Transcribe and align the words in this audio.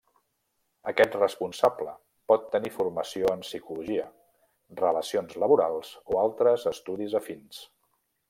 Aquest 0.91 1.17
responsable 1.17 1.91
pot 2.31 2.47
tenir 2.55 2.71
formació 2.77 3.29
en 3.35 3.45
psicologia, 3.49 4.07
relacions 4.81 5.37
laborals 5.45 5.93
o 6.15 6.19
altres 6.25 6.69
estudis 6.75 7.17
afins. 7.21 7.61